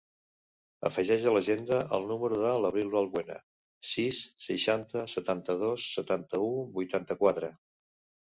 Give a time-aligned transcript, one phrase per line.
[0.87, 3.37] Afegeix a l'agenda el número de l'Abril Valbuena:
[3.91, 7.55] sis, seixanta, setanta-dos, setanta-u, vuitanta-quatre.